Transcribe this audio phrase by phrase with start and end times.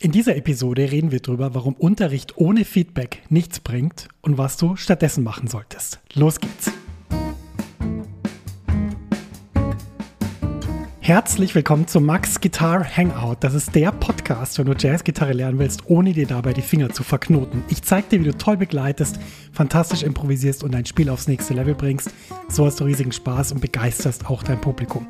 [0.00, 4.76] In dieser Episode reden wir darüber, warum Unterricht ohne Feedback nichts bringt und was du
[4.76, 5.98] stattdessen machen solltest.
[6.14, 6.70] Los geht's!
[11.08, 13.36] Herzlich willkommen zum Max Guitar Hangout.
[13.40, 17.02] Das ist der Podcast, wenn du Jazzgitarre lernen willst, ohne dir dabei die Finger zu
[17.02, 17.64] verknoten.
[17.70, 19.18] Ich zeige dir, wie du toll begleitest,
[19.50, 22.10] fantastisch improvisierst und dein Spiel aufs nächste Level bringst.
[22.50, 25.06] So hast du riesigen Spaß und begeisterst auch dein Publikum.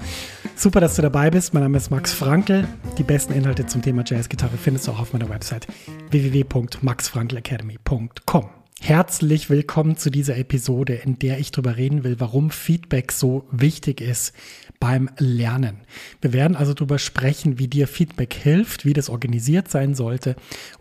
[0.54, 1.52] Super, dass du dabei bist.
[1.52, 2.68] Mein Name ist Max Frankl.
[2.96, 5.66] Die besten Inhalte zum Thema Jazzgitarre findest du auch auf meiner Website
[6.10, 8.57] www.maxfrankelacademy.com.
[8.80, 14.00] Herzlich willkommen zu dieser Episode, in der ich darüber reden will, warum Feedback so wichtig
[14.00, 14.32] ist
[14.78, 15.80] beim Lernen.
[16.22, 20.36] Wir werden also darüber sprechen, wie dir Feedback hilft, wie das organisiert sein sollte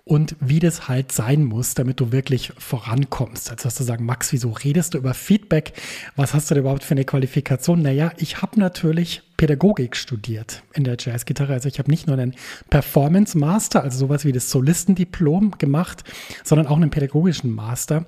[0.06, 3.50] und wie das halt sein muss, damit du wirklich vorankommst.
[3.50, 5.74] Jetzt hast du sagen, Max, wieso redest du über Feedback?
[6.16, 7.82] Was hast du denn überhaupt für eine Qualifikation?
[7.82, 11.54] Naja, ich habe natürlich Pädagogik studiert in der Jazzgitarre.
[11.54, 12.34] Also ich habe nicht nur einen
[12.72, 16.04] Performance Master, also sowas wie das Solistendiplom gemacht,
[16.44, 18.06] sondern auch einen pädagogischen Master.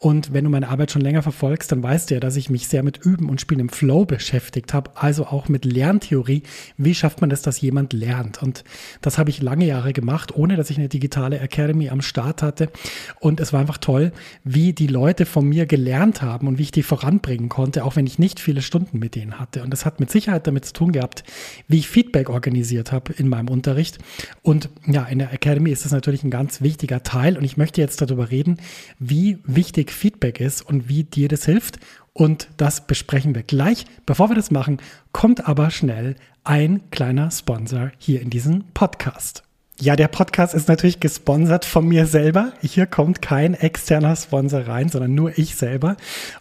[0.00, 2.66] Und wenn du meine Arbeit schon länger verfolgst, dann weißt du ja, dass ich mich
[2.66, 6.42] sehr mit Üben und Spielen im Flow beschäftigt habe, also auch mit Lerntheorie.
[6.76, 8.42] Wie schafft man das, dass jemand lernt?
[8.42, 8.64] Und
[9.00, 12.70] das habe ich lange Jahre gemacht, ohne dass ich eine digitale Academy am Start hatte.
[13.20, 14.10] Und es war einfach toll,
[14.42, 18.06] wie die Leute von mir gelernt haben und wie ich die voranbringen konnte, auch wenn
[18.06, 19.62] ich nicht viele Stunden mit denen hatte.
[19.62, 21.24] Und das hat mit Sicherheit damit zu tun gehabt,
[21.68, 23.98] wie ich Feedback organisiert habe in meinem Unterricht.
[24.42, 27.36] Und ja, in der Academy ist das natürlich ein ganz wichtiger Teil.
[27.36, 28.58] Und ich möchte jetzt darüber reden,
[28.98, 31.78] wie wichtig Feedback ist und wie dir das hilft.
[32.12, 33.86] Und das besprechen wir gleich.
[34.06, 34.78] Bevor wir das machen,
[35.12, 39.42] kommt aber schnell ein kleiner Sponsor hier in diesen Podcast.
[39.80, 42.52] Ja, der Podcast ist natürlich gesponsert von mir selber.
[42.62, 45.96] Hier kommt kein externer Sponsor rein, sondern nur ich selber.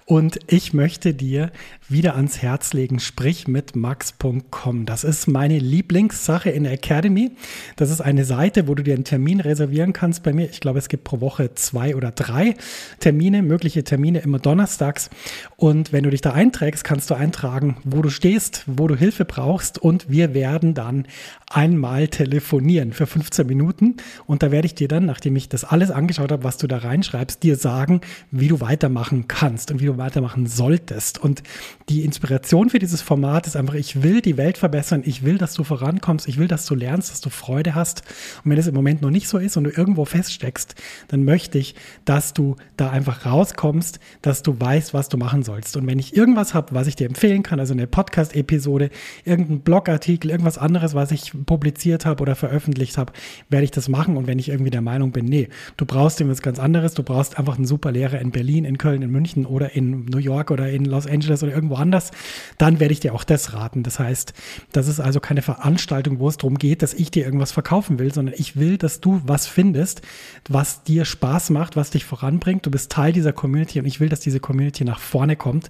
[0.05, 1.51] Und ich möchte dir
[1.91, 4.85] wieder ans Herz legen, sprich mit max.com.
[4.85, 7.31] Das ist meine Lieblingssache in der Academy.
[7.75, 10.49] Das ist eine Seite, wo du dir einen Termin reservieren kannst bei mir.
[10.49, 12.55] Ich glaube, es gibt pro Woche zwei oder drei
[12.99, 15.09] Termine, mögliche Termine immer donnerstags.
[15.57, 19.25] Und wenn du dich da einträgst, kannst du eintragen, wo du stehst, wo du Hilfe
[19.25, 19.77] brauchst.
[19.77, 21.05] Und wir werden dann
[21.49, 23.97] einmal telefonieren für 15 Minuten.
[24.25, 26.77] Und da werde ich dir dann, nachdem ich das alles angeschaut habe, was du da
[26.77, 28.01] reinschreibst, dir sagen,
[28.31, 31.19] wie du weitermachen kannst und wie du weitermachen solltest.
[31.19, 31.43] Und
[31.89, 35.53] die Inspiration für dieses Format ist einfach, ich will die Welt verbessern, ich will, dass
[35.53, 38.03] du vorankommst, ich will, dass du lernst, dass du Freude hast.
[38.43, 40.75] Und wenn es im Moment noch nicht so ist und du irgendwo feststeckst,
[41.07, 41.75] dann möchte ich,
[42.05, 45.75] dass du da einfach rauskommst, dass du weißt, was du machen sollst.
[45.77, 48.89] Und wenn ich irgendwas habe, was ich dir empfehlen kann, also eine Podcast-Episode,
[49.25, 53.13] irgendein Blogartikel, irgendwas anderes, was ich publiziert habe oder veröffentlicht habe,
[53.49, 54.17] werde ich das machen.
[54.17, 57.37] Und wenn ich irgendwie der Meinung bin, nee, du brauchst irgendwas ganz anderes, du brauchst
[57.37, 60.69] einfach einen super Lehrer in Berlin, in Köln, in München oder in New York oder
[60.69, 62.11] in Los Angeles oder irgendwo anders,
[62.57, 63.83] dann werde ich dir auch das raten.
[63.83, 64.33] Das heißt,
[64.71, 68.13] das ist also keine Veranstaltung, wo es darum geht, dass ich dir irgendwas verkaufen will,
[68.13, 70.01] sondern ich will, dass du was findest,
[70.49, 72.65] was dir Spaß macht, was dich voranbringt.
[72.65, 75.69] Du bist Teil dieser Community und ich will, dass diese Community nach vorne kommt.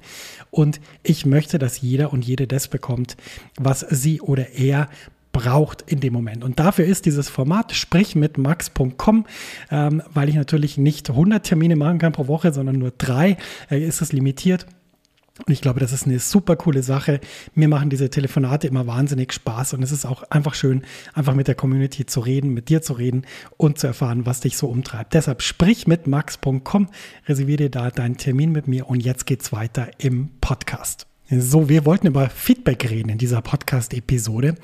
[0.50, 3.18] Und ich möchte, dass jeder und jede das bekommt,
[3.58, 4.90] was sie oder er
[5.32, 6.44] braucht in dem Moment.
[6.44, 9.26] Und dafür ist dieses Format sprich mit max.com,
[9.72, 13.38] ähm, weil ich natürlich nicht 100 Termine machen kann pro Woche, sondern nur drei,
[13.70, 14.66] äh, ist es limitiert.
[15.46, 17.20] Und ich glaube, das ist eine super coole Sache.
[17.56, 21.48] Mir machen diese Telefonate immer wahnsinnig Spaß und es ist auch einfach schön, einfach mit
[21.48, 23.26] der Community zu reden, mit dir zu reden
[23.58, 25.14] und zu erfahren, was dich so umtreibt.
[25.14, 26.90] Deshalb sprich mit max.com,
[27.28, 31.08] reserviere dir da deinen Termin mit mir und jetzt geht's weiter im Podcast.
[31.30, 34.56] So, wir wollten über Feedback reden in dieser Podcast-Episode.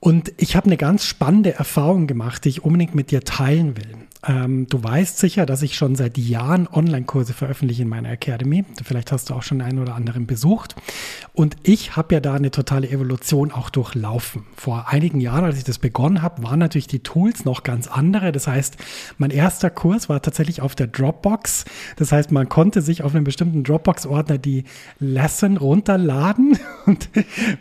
[0.00, 4.07] Und ich habe eine ganz spannende Erfahrung gemacht, die ich unbedingt mit dir teilen will.
[4.26, 8.64] Ähm, du weißt sicher, dass ich schon seit Jahren Online-Kurse veröffentliche in meiner Academy.
[8.82, 10.74] Vielleicht hast du auch schon einen oder anderen besucht.
[11.34, 14.44] Und ich habe ja da eine totale Evolution auch durchlaufen.
[14.56, 18.32] Vor einigen Jahren, als ich das begonnen habe, waren natürlich die Tools noch ganz andere.
[18.32, 18.76] Das heißt,
[19.18, 21.64] mein erster Kurs war tatsächlich auf der Dropbox.
[21.96, 24.64] Das heißt, man konnte sich auf einem bestimmten Dropbox-Ordner die
[24.98, 26.58] Lesson runterladen.
[26.86, 27.08] Und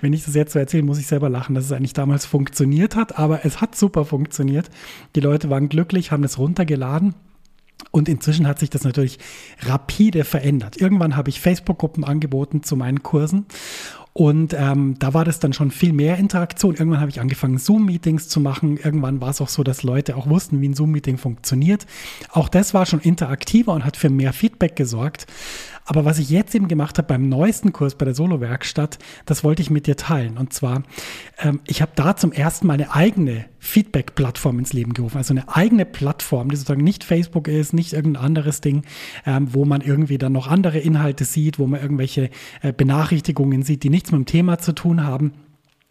[0.02, 2.96] wenn ich das jetzt so erzähle, muss ich selber lachen, dass es eigentlich damals funktioniert
[2.96, 3.20] hat.
[3.20, 4.72] Aber es hat super funktioniert.
[5.16, 7.14] Die Leute waren glücklich, haben es runtergeladen runtergeladen.
[7.92, 9.20] Und inzwischen hat sich das natürlich
[9.60, 10.78] rapide verändert.
[10.78, 13.46] Irgendwann habe ich Facebook-Gruppen angeboten zu meinen Kursen.
[14.18, 16.74] Und ähm, da war das dann schon viel mehr Interaktion.
[16.74, 18.78] Irgendwann habe ich angefangen, Zoom-Meetings zu machen.
[18.78, 21.86] Irgendwann war es auch so, dass Leute auch wussten, wie ein Zoom-Meeting funktioniert.
[22.32, 25.28] Auch das war schon interaktiver und hat für mehr Feedback gesorgt.
[25.88, 29.62] Aber was ich jetzt eben gemacht habe beim neuesten Kurs bei der Solo-Werkstatt, das wollte
[29.62, 30.38] ich mit dir teilen.
[30.38, 30.84] Und zwar,
[31.40, 35.18] ähm, ich habe da zum ersten Mal eine eigene Feedback-Plattform ins Leben gerufen.
[35.18, 38.84] Also eine eigene Plattform, die sozusagen nicht Facebook ist, nicht irgendein anderes Ding,
[39.26, 42.30] ähm, wo man irgendwie dann noch andere Inhalte sieht, wo man irgendwelche
[42.62, 45.34] äh, Benachrichtigungen sieht, die nichts mit dem Thema zu tun haben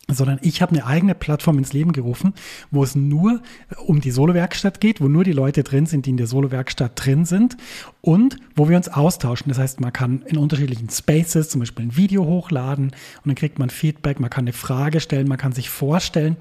[0.08, 2.32] sondern ich habe eine eigene Plattform ins Leben gerufen,
[2.70, 3.42] wo es nur
[3.86, 7.24] um die Solo-Werkstatt geht, wo nur die Leute drin sind, die in der Solo-Werkstatt drin
[7.24, 7.56] sind
[8.02, 9.48] und wo wir uns austauschen.
[9.48, 13.58] Das heißt, man kann in unterschiedlichen Spaces zum Beispiel ein Video hochladen und dann kriegt
[13.58, 16.36] man Feedback, man kann eine Frage stellen, man kann sich vorstellen.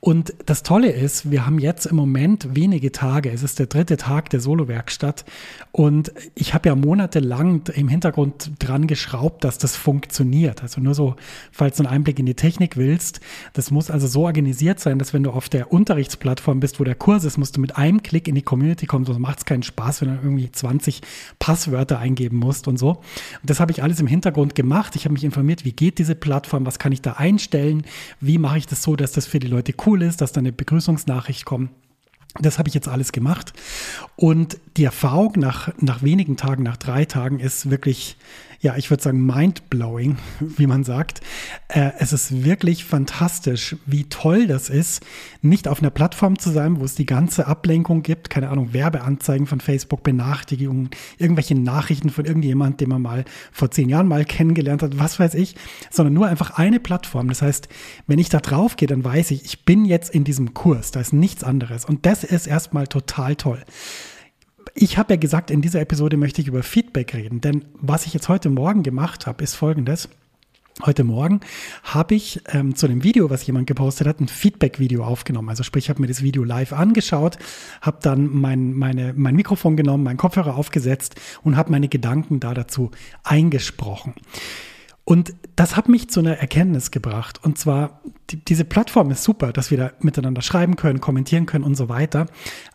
[0.00, 3.32] Und das Tolle ist, wir haben jetzt im Moment wenige Tage.
[3.32, 5.24] Es ist der dritte Tag der Solo-Werkstatt.
[5.72, 10.62] Und ich habe ja monatelang im Hintergrund dran geschraubt, dass das funktioniert.
[10.62, 11.16] Also nur so,
[11.50, 12.97] falls du einen Einblick in die Technik willst.
[13.52, 16.94] Das muss also so organisiert sein, dass wenn du auf der Unterrichtsplattform bist, wo der
[16.94, 19.04] Kurs ist, musst du mit einem Klick in die Community kommen.
[19.04, 21.02] Sonst macht es keinen Spaß, wenn du irgendwie 20
[21.38, 22.90] Passwörter eingeben musst und so.
[22.90, 24.96] Und das habe ich alles im Hintergrund gemacht.
[24.96, 27.82] Ich habe mich informiert, wie geht diese Plattform, was kann ich da einstellen,
[28.20, 30.40] wie mache ich das so, dass das für die Leute cool cool ist, dass da
[30.40, 31.70] eine Begrüßungsnachricht kommt.
[32.40, 33.52] Das habe ich jetzt alles gemacht.
[34.16, 38.16] Und die Erfahrung nach, nach wenigen Tagen, nach drei Tagen ist wirklich
[38.60, 41.20] ja, ich würde sagen, mind-blowing, wie man sagt.
[41.68, 45.04] Äh, es ist wirklich fantastisch, wie toll das ist,
[45.42, 49.46] nicht auf einer Plattform zu sein, wo es die ganze Ablenkung gibt, keine Ahnung, Werbeanzeigen
[49.46, 54.82] von Facebook, Benachrichtigungen, irgendwelche Nachrichten von irgendjemand, den man mal vor zehn Jahren mal kennengelernt
[54.82, 55.54] hat, was weiß ich,
[55.90, 57.28] sondern nur einfach eine Plattform.
[57.28, 57.68] Das heißt,
[58.06, 61.00] wenn ich da drauf gehe, dann weiß ich, ich bin jetzt in diesem Kurs, da
[61.00, 61.84] ist nichts anderes.
[61.84, 63.62] Und das ist erstmal total toll
[64.74, 68.14] ich habe ja gesagt, in dieser Episode möchte ich über Feedback reden, denn was ich
[68.14, 70.08] jetzt heute Morgen gemacht habe, ist folgendes.
[70.84, 71.40] Heute Morgen
[71.82, 75.48] habe ich ähm, zu dem Video, was jemand gepostet hat, ein Feedback-Video aufgenommen.
[75.48, 77.36] Also sprich, ich habe mir das Video live angeschaut,
[77.80, 82.54] habe dann mein, meine, mein Mikrofon genommen, meinen Kopfhörer aufgesetzt und habe meine Gedanken da
[82.54, 82.92] dazu
[83.24, 84.14] eingesprochen.
[85.02, 87.40] Und das hat mich zu einer Erkenntnis gebracht.
[87.42, 88.00] Und zwar,
[88.30, 91.88] die, diese Plattform ist super, dass wir da miteinander schreiben können, kommentieren können und so
[91.88, 92.26] weiter.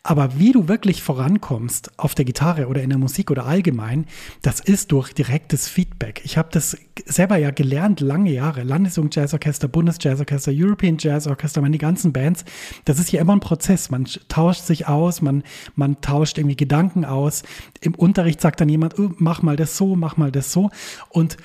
[0.01, 4.05] Aber wie du wirklich vorankommst auf der Gitarre oder in der Musik oder allgemein,
[4.41, 6.21] das ist durch direktes Feedback.
[6.23, 8.63] Ich habe das selber ja gelernt, lange Jahre.
[8.63, 12.45] Landesjugend Jazzorchester, Bundesjazzorchester, European Jazzorchester, meine ganzen Bands.
[12.85, 13.91] Das ist ja immer ein Prozess.
[13.91, 15.43] Man tauscht sich aus, man,
[15.75, 17.43] man tauscht irgendwie Gedanken aus.
[17.81, 20.71] Im Unterricht sagt dann jemand, oh, mach mal das so, mach mal das so.
[21.09, 21.37] Und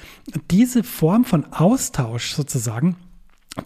[0.50, 2.96] diese Form von Austausch sozusagen,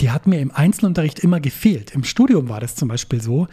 [0.01, 1.95] die hat mir im Einzelunterricht immer gefehlt.
[1.95, 3.49] Im Studium war das zum Beispiel so.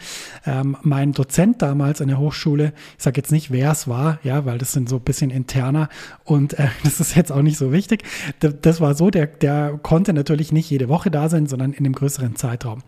[0.46, 4.44] Ähm, mein Dozent damals an der Hochschule, ich sage jetzt nicht, wer es war, ja,
[4.44, 5.88] weil das sind so ein bisschen interner
[6.24, 8.04] und äh, das ist jetzt auch nicht so wichtig.
[8.40, 11.94] das war so, der, der konnte natürlich nicht jede Woche da sein, sondern in einem
[11.94, 12.82] größeren Zeitraum.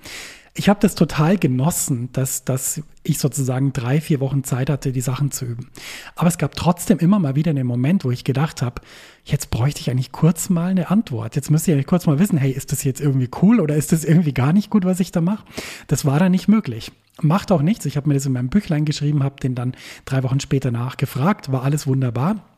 [0.55, 5.01] Ich habe das total genossen, dass, dass ich sozusagen drei, vier Wochen Zeit hatte, die
[5.01, 5.71] Sachen zu üben.
[6.15, 8.83] Aber es gab trotzdem immer mal wieder einen Moment, wo ich gedacht habe,
[9.25, 11.37] jetzt bräuchte ich eigentlich kurz mal eine Antwort.
[11.37, 13.93] Jetzt müsste ich eigentlich kurz mal wissen, hey, ist das jetzt irgendwie cool oder ist
[13.93, 15.45] das irgendwie gar nicht gut, was ich da mache?
[15.87, 16.93] Das war dann nicht möglich.
[17.23, 17.87] Macht auch nichts.
[17.87, 19.75] Ich habe mir das in meinem Büchlein geschrieben, habe den dann
[20.05, 22.52] drei Wochen später nachgefragt, war alles wunderbar.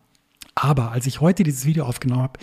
[0.54, 2.38] Aber als ich heute dieses Video aufgenommen habe,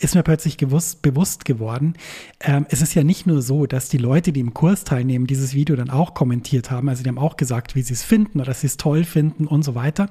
[0.00, 1.94] ist mir plötzlich gewusst, bewusst geworden,
[2.40, 5.52] ähm, es ist ja nicht nur so, dass die Leute, die im Kurs teilnehmen, dieses
[5.52, 6.88] Video dann auch kommentiert haben.
[6.88, 9.46] Also die haben auch gesagt, wie sie es finden oder dass sie es toll finden
[9.46, 10.08] und so weiter.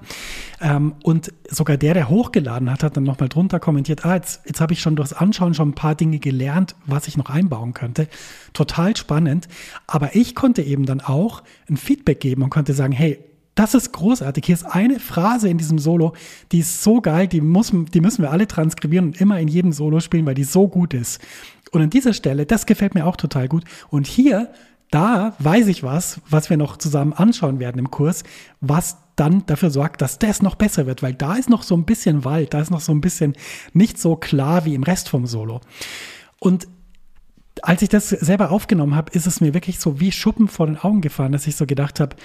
[0.62, 4.62] Ähm, und sogar der, der hochgeladen hat, hat dann nochmal drunter kommentiert, ah, jetzt, jetzt
[4.62, 8.08] habe ich schon durchs Anschauen schon ein paar Dinge gelernt, was ich noch einbauen könnte.
[8.54, 9.48] Total spannend.
[9.88, 13.18] Aber ich konnte eben dann auch ein Feedback geben und konnte sagen, hey,
[13.60, 14.46] das ist großartig.
[14.46, 16.14] Hier ist eine Phrase in diesem Solo,
[16.54, 19.74] die ist so geil, die, muss, die müssen wir alle transkribieren und immer in jedem
[19.74, 21.20] Solo spielen, weil die so gut ist.
[21.72, 23.66] Und an dieser Stelle, das gefällt mir auch total gut.
[23.90, 24.54] Und hier,
[24.92, 28.24] da weiß ich was, was wir noch zusammen anschauen werden im Kurs,
[28.62, 31.84] was dann dafür sorgt, dass das noch besser wird, weil da ist noch so ein
[31.84, 33.34] bisschen Wald, da ist noch so ein bisschen
[33.74, 35.60] nicht so klar wie im Rest vom Solo.
[36.40, 36.70] Und
[37.64, 40.78] als ich das selber aufgenommen habe, ist es mir wirklich so wie Schuppen vor den
[40.78, 42.16] Augen gefahren, dass ich so gedacht habe,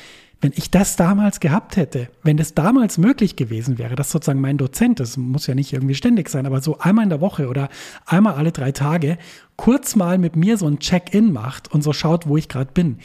[0.41, 4.59] wenn ich das damals gehabt hätte, wenn das damals möglich gewesen wäre, dass sozusagen mein
[4.59, 7.69] Dozent, das muss ja nicht irgendwie ständig sein, aber so einmal in der Woche oder
[8.05, 9.17] einmal alle drei Tage
[9.57, 12.99] kurz mal mit mir so ein Check-in macht und so schaut, wo ich gerade bin.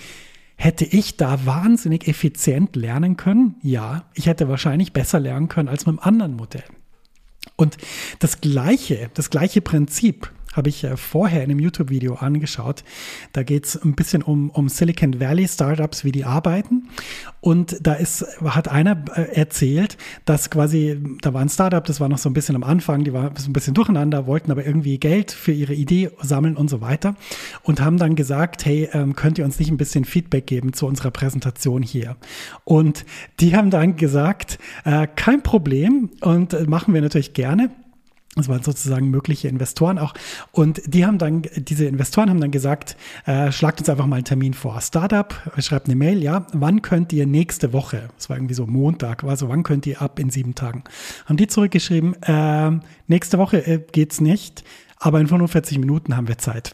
[0.58, 3.56] Hätte ich da wahnsinnig effizient lernen können?
[3.62, 6.66] Ja, ich hätte wahrscheinlich besser lernen können als mit einem anderen Modell.
[7.56, 7.78] Und
[8.20, 12.84] das gleiche, das gleiche Prinzip habe ich äh, vorher in einem YouTube-Video angeschaut.
[13.34, 16.90] Da geht es ein bisschen um, um Silicon Valley Startups, wie die arbeiten.
[17.42, 22.10] Und da ist, hat einer äh, erzählt, dass quasi, da war ein Startup, das war
[22.10, 24.98] noch so ein bisschen am Anfang, die war so ein bisschen durcheinander, wollten aber irgendwie
[24.98, 27.16] Geld für ihre Idee sammeln und so weiter.
[27.64, 30.88] Und haben dann gesagt, hey, ähm, könnt ihr uns nicht ein bisschen Feedback geben zu
[30.88, 32.18] unserer Präsentation hier?
[32.64, 33.06] Und
[33.40, 37.72] die haben dann gesagt, äh, kein Problem und machen wir natürlich gerne.
[38.40, 40.14] Das waren sozusagen mögliche Investoren auch.
[40.52, 44.26] Und die haben dann, diese Investoren haben dann gesagt, äh, schlagt uns einfach mal einen
[44.26, 44.80] Termin vor.
[44.82, 49.24] Startup, schreibt eine Mail, ja, wann könnt ihr nächste Woche, das war irgendwie so Montag,
[49.24, 50.84] also wann könnt ihr ab in sieben Tagen?
[51.26, 52.72] Haben die zurückgeschrieben, äh,
[53.08, 54.64] nächste Woche äh, geht's nicht,
[55.00, 56.74] aber in 45 Minuten haben wir Zeit.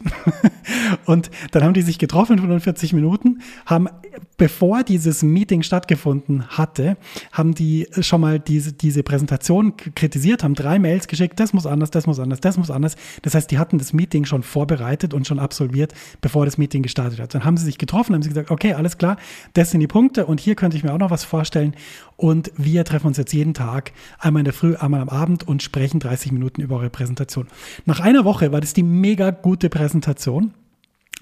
[1.06, 3.88] und dann haben die sich getroffen in 45 Minuten, haben,
[4.36, 6.96] bevor dieses Meeting stattgefunden hatte,
[7.30, 11.92] haben die schon mal diese, diese Präsentation kritisiert, haben drei Mails geschickt, das muss anders,
[11.92, 12.96] das muss anders, das muss anders.
[13.22, 17.20] Das heißt, die hatten das Meeting schon vorbereitet und schon absolviert, bevor das Meeting gestartet
[17.20, 17.32] hat.
[17.32, 19.18] Dann haben sie sich getroffen, haben sie gesagt, okay, alles klar,
[19.54, 21.74] das sind die Punkte und hier könnte ich mir auch noch was vorstellen.
[22.16, 25.62] Und wir treffen uns jetzt jeden Tag, einmal in der Früh, einmal am Abend und
[25.62, 27.46] sprechen 30 Minuten über eure Präsentation.
[27.84, 30.52] Nach einer Woche war das die mega gute Präsentation.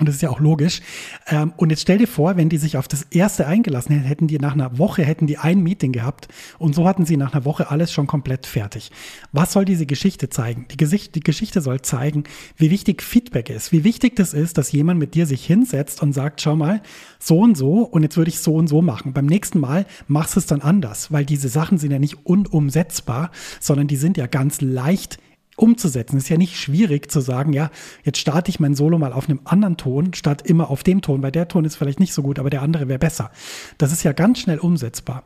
[0.01, 0.81] Und das ist ja auch logisch.
[1.29, 4.27] Ähm, und jetzt stell dir vor, wenn die sich auf das erste eingelassen hätten, hätten
[4.27, 6.27] die nach einer Woche, hätten die ein Meeting gehabt
[6.59, 8.91] und so hatten sie nach einer Woche alles schon komplett fertig.
[9.31, 10.67] Was soll diese Geschichte zeigen?
[10.73, 12.25] Die, Gesicht, die Geschichte soll zeigen,
[12.57, 16.13] wie wichtig Feedback ist, wie wichtig das ist, dass jemand mit dir sich hinsetzt und
[16.13, 16.83] sagt, schau mal,
[17.21, 19.13] so und so und jetzt würde ich so und so machen.
[19.13, 23.31] Beim nächsten Mal machst du es dann anders, weil diese Sachen sind ja nicht unumsetzbar,
[23.61, 25.21] sondern die sind ja ganz leicht
[25.57, 26.17] umzusetzen.
[26.17, 27.71] Ist ja nicht schwierig zu sagen, ja,
[28.03, 31.23] jetzt starte ich mein Solo mal auf einem anderen Ton, statt immer auf dem Ton,
[31.23, 33.31] weil der Ton ist vielleicht nicht so gut, aber der andere wäre besser.
[33.79, 35.25] Das ist ja ganz schnell umsetzbar.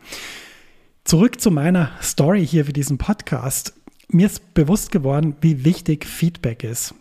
[1.04, 3.74] Zurück zu meiner Story hier für diesen Podcast.
[4.08, 6.94] Mir ist bewusst geworden, wie wichtig Feedback ist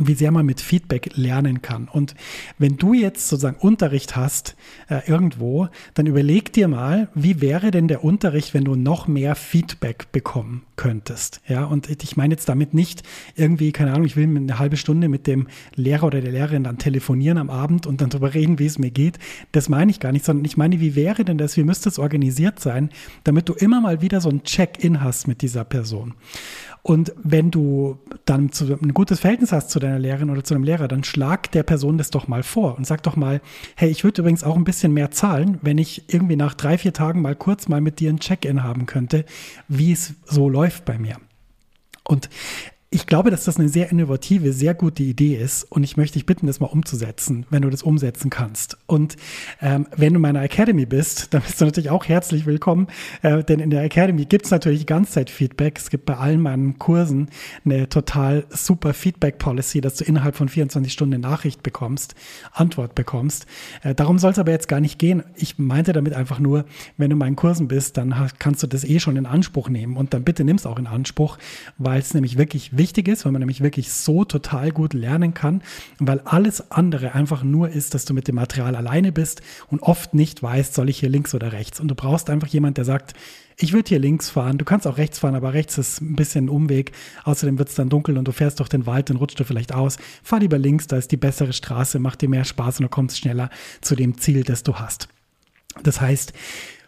[0.00, 1.86] wie sehr man mit Feedback lernen kann.
[1.86, 2.16] Und
[2.58, 4.56] wenn du jetzt sozusagen Unterricht hast
[4.88, 9.36] äh, irgendwo, dann überleg dir mal, wie wäre denn der Unterricht, wenn du noch mehr
[9.36, 11.40] Feedback bekommen könntest.
[11.46, 13.04] Ja, und ich meine jetzt damit nicht
[13.36, 16.78] irgendwie, keine Ahnung, ich will eine halbe Stunde mit dem Lehrer oder der Lehrerin dann
[16.78, 19.20] telefonieren am Abend und dann darüber reden, wie es mir geht.
[19.52, 22.00] Das meine ich gar nicht, sondern ich meine, wie wäre denn das, wie müsste es
[22.00, 22.90] organisiert sein,
[23.22, 26.14] damit du immer mal wieder so ein Check-in hast mit dieser Person.
[26.86, 30.62] Und wenn du dann zu, ein gutes Verhältnis hast zu deiner Lehrerin oder zu deinem
[30.62, 33.40] Lehrer, dann schlag der Person das doch mal vor und sag doch mal,
[33.74, 36.92] hey, ich würde übrigens auch ein bisschen mehr zahlen, wenn ich irgendwie nach drei, vier
[36.92, 39.24] Tagen mal kurz mal mit dir ein Check-in haben könnte,
[39.66, 41.16] wie es so läuft bei mir.
[42.04, 42.30] Und
[42.96, 46.24] ich glaube, dass das eine sehr innovative, sehr gute Idee ist und ich möchte dich
[46.24, 48.78] bitten, das mal umzusetzen, wenn du das umsetzen kannst.
[48.86, 49.16] Und
[49.60, 52.86] ähm, wenn du in meiner Academy bist, dann bist du natürlich auch herzlich willkommen,
[53.20, 55.76] äh, denn in der Academy gibt es natürlich Ganzzeit-Feedback.
[55.76, 57.28] Es gibt bei allen meinen Kursen
[57.66, 62.14] eine total super Feedback-Policy, dass du innerhalb von 24 Stunden eine Nachricht bekommst,
[62.52, 63.44] Antwort bekommst.
[63.82, 65.22] Äh, darum soll es aber jetzt gar nicht gehen.
[65.34, 66.64] Ich meinte damit einfach nur,
[66.96, 69.98] wenn du in meinen Kursen bist, dann kannst du das eh schon in Anspruch nehmen
[69.98, 71.36] und dann bitte nimm es auch in Anspruch,
[71.76, 75.62] weil es nämlich wirklich wichtig ist, weil man nämlich wirklich so total gut lernen kann,
[75.98, 80.14] weil alles andere einfach nur ist, dass du mit dem Material alleine bist und oft
[80.14, 81.80] nicht weißt, soll ich hier links oder rechts.
[81.80, 83.14] Und du brauchst einfach jemanden, der sagt,
[83.58, 86.46] ich würde hier links fahren, du kannst auch rechts fahren, aber rechts ist ein bisschen
[86.46, 86.92] ein Umweg.
[87.24, 89.72] Außerdem wird es dann dunkel und du fährst durch den Wald, dann rutscht du vielleicht
[89.72, 89.96] aus.
[90.22, 93.18] Fahr lieber links, da ist die bessere Straße, macht dir mehr Spaß und du kommst
[93.18, 93.50] schneller
[93.80, 95.08] zu dem Ziel, das du hast.
[95.82, 96.32] Das heißt,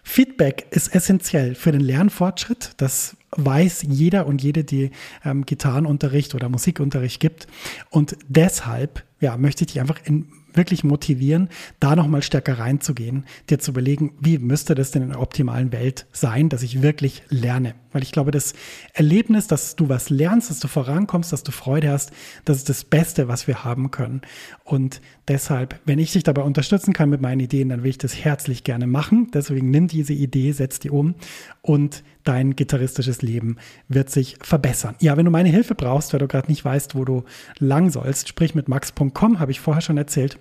[0.02, 2.72] Feedback ist essentiell für den Lernfortschritt.
[2.78, 4.90] Das weiß jeder und jede, die
[5.24, 7.46] ähm, Gitarrenunterricht oder Musikunterricht gibt.
[7.90, 11.48] Und deshalb ja, möchte ich dich einfach in, wirklich motivieren,
[11.80, 16.06] da nochmal stärker reinzugehen, dir zu überlegen, wie müsste das denn in der optimalen Welt
[16.12, 17.74] sein, dass ich wirklich lerne.
[17.92, 18.52] Weil ich glaube, das
[18.92, 22.12] Erlebnis, dass du was lernst, dass du vorankommst, dass du Freude hast,
[22.44, 24.20] das ist das Beste, was wir haben können.
[24.64, 28.16] Und deshalb, wenn ich dich dabei unterstützen kann mit meinen Ideen, dann will ich das
[28.16, 29.30] herzlich gerne machen.
[29.32, 31.14] Deswegen nimm diese Idee, setz die um
[31.62, 33.56] und dein gitarristisches Leben
[33.88, 34.96] wird sich verbessern.
[35.00, 37.24] Ja, wenn du meine Hilfe brauchst, weil du gerade nicht weißt, wo du
[37.58, 40.38] lang sollst, sprich mit max.com, habe ich vorher schon erzählt.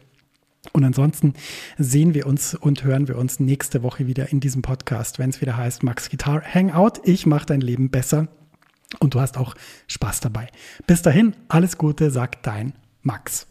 [0.74, 1.34] Und ansonsten
[1.78, 5.42] sehen wir uns und hören wir uns nächste Woche wieder in diesem Podcast, wenn es
[5.42, 7.02] wieder heißt Max Guitar Hangout.
[7.04, 8.28] Ich mache dein Leben besser
[9.00, 9.56] und du hast auch
[9.88, 10.48] Spaß dabei.
[10.86, 13.48] Bis dahin, alles Gute, sagt dein Max.